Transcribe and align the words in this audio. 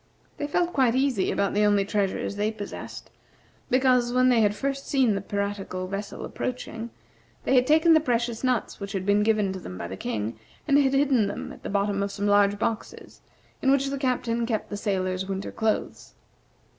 They 0.37 0.47
felt 0.47 0.73
quite 0.73 0.95
easy 0.95 1.29
about 1.29 1.53
the 1.53 1.63
only 1.63 1.85
treasures 1.85 2.35
they 2.35 2.51
possessed, 2.51 3.11
because, 3.69 4.11
when 4.11 4.29
they 4.29 4.41
had 4.41 4.55
first 4.55 4.87
seen 4.87 5.13
the 5.13 5.21
piratical 5.21 5.85
vessel 5.85 6.25
approaching, 6.25 6.89
they 7.43 7.53
had 7.53 7.67
taken 7.67 7.93
the 7.93 7.99
precious 7.99 8.43
nuts 8.43 8.79
which 8.79 8.93
had 8.93 9.05
been 9.05 9.21
given 9.21 9.53
to 9.53 9.59
them 9.59 9.77
by 9.77 9.87
the 9.87 9.95
King, 9.95 10.39
and 10.67 10.79
had 10.79 10.95
hidden 10.95 11.27
them 11.27 11.51
at 11.53 11.61
the 11.61 11.69
bottom 11.69 12.01
of 12.01 12.11
some 12.11 12.25
large 12.25 12.57
boxes, 12.57 13.21
in 13.61 13.69
which 13.71 13.89
the 13.91 13.99
Captain 13.99 14.47
kept 14.47 14.71
the 14.71 14.75
sailors' 14.75 15.27
winter 15.27 15.51
clothes. 15.51 16.15